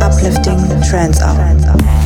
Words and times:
Uplifting 0.00 0.80
Trance 0.82 1.20
Hour. 1.22 1.97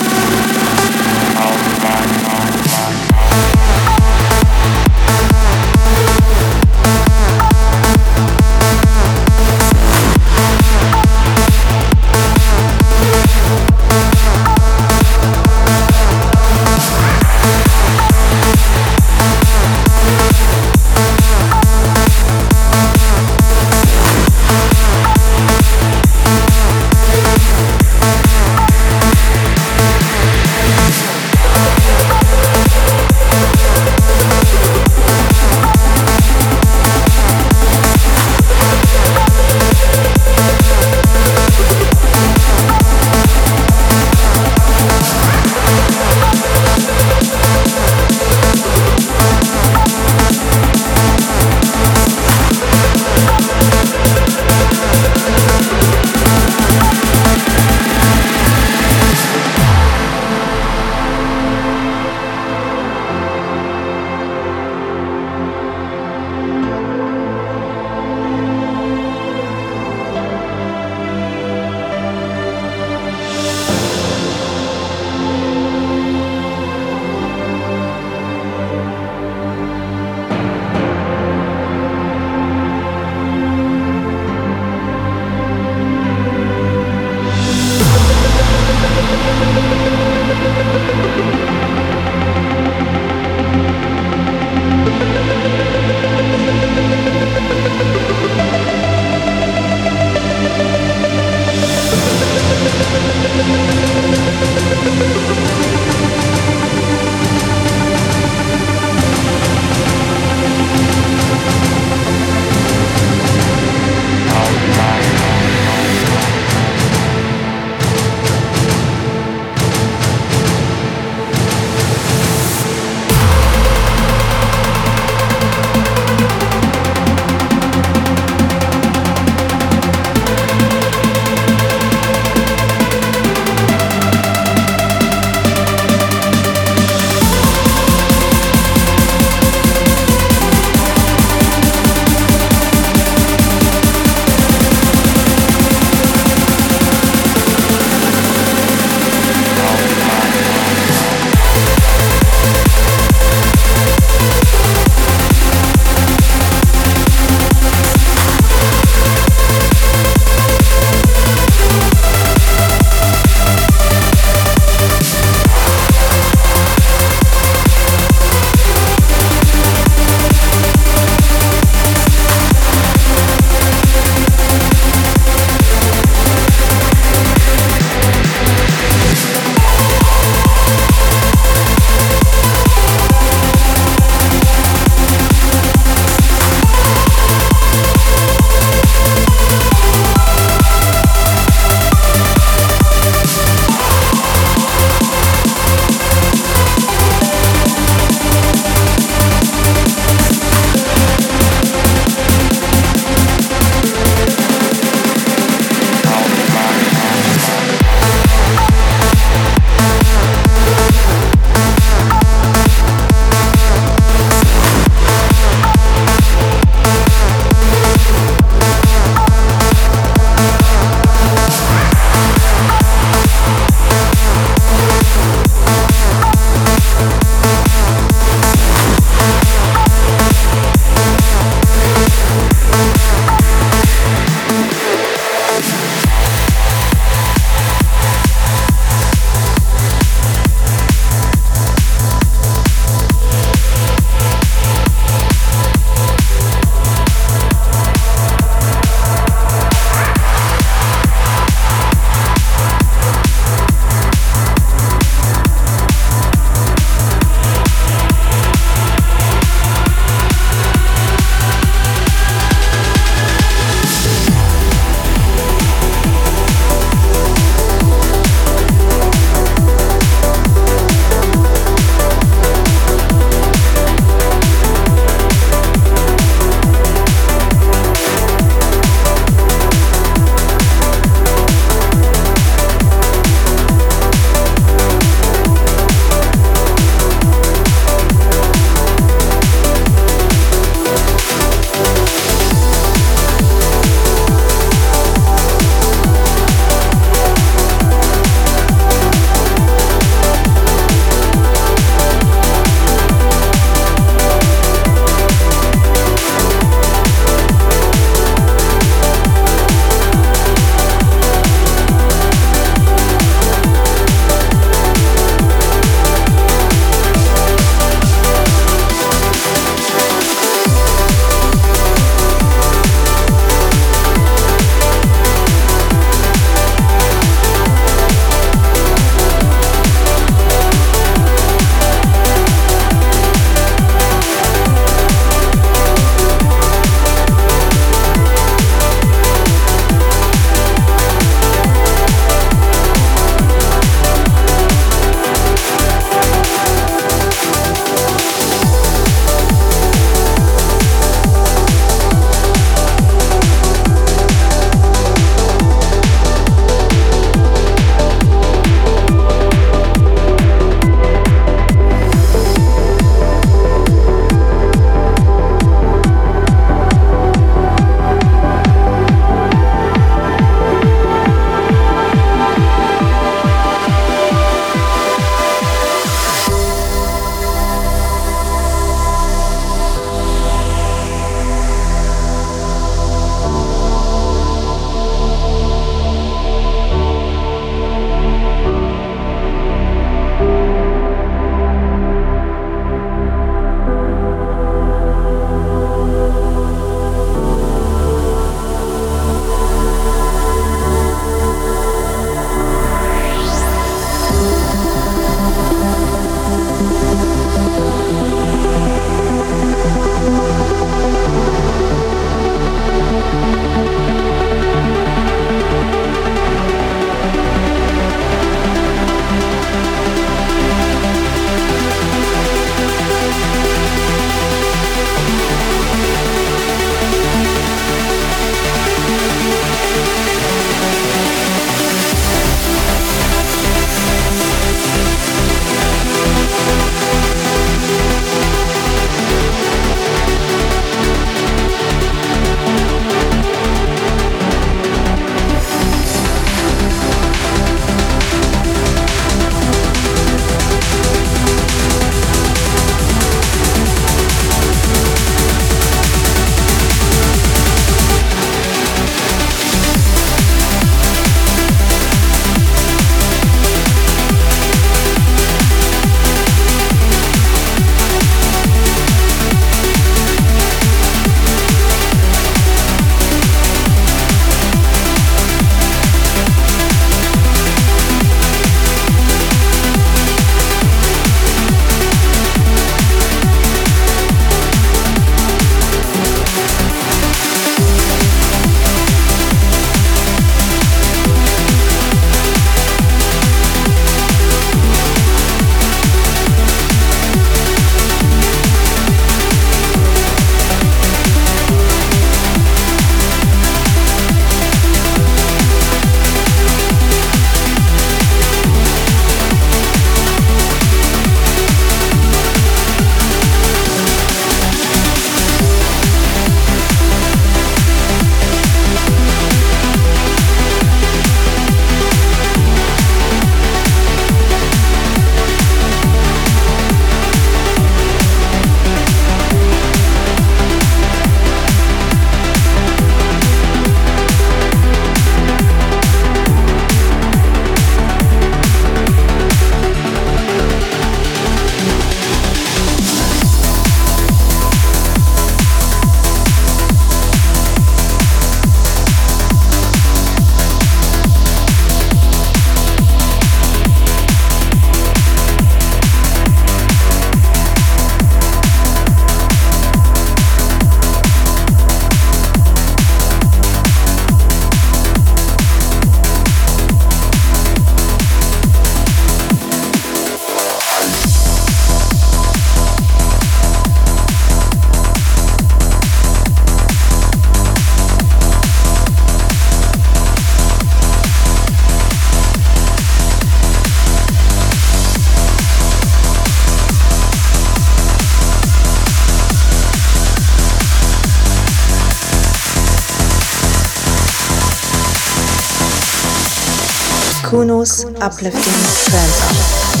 Kunos 597.51 598.05
Uplifting 598.21 598.79
Trance 599.03 600.00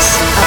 Kunos 0.00 0.39